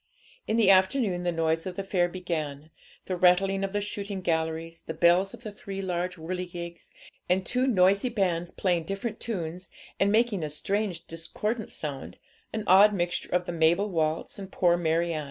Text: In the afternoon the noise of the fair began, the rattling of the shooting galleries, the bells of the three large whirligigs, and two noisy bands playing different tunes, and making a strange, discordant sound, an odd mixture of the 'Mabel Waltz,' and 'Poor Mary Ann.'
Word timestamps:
In 0.47 0.57
the 0.57 0.71
afternoon 0.71 1.21
the 1.21 1.31
noise 1.31 1.67
of 1.67 1.75
the 1.75 1.83
fair 1.83 2.09
began, 2.09 2.71
the 3.05 3.15
rattling 3.15 3.63
of 3.63 3.71
the 3.71 3.81
shooting 3.81 4.21
galleries, 4.21 4.81
the 4.81 4.95
bells 4.95 5.35
of 5.35 5.43
the 5.43 5.51
three 5.51 5.79
large 5.83 6.15
whirligigs, 6.15 6.89
and 7.29 7.45
two 7.45 7.67
noisy 7.67 8.09
bands 8.09 8.49
playing 8.49 8.85
different 8.85 9.19
tunes, 9.19 9.69
and 9.99 10.11
making 10.11 10.41
a 10.43 10.49
strange, 10.49 11.05
discordant 11.05 11.69
sound, 11.69 12.17
an 12.51 12.63
odd 12.65 12.93
mixture 12.93 13.29
of 13.29 13.45
the 13.45 13.51
'Mabel 13.51 13.91
Waltz,' 13.91 14.39
and 14.39 14.51
'Poor 14.51 14.75
Mary 14.75 15.13
Ann.' 15.13 15.19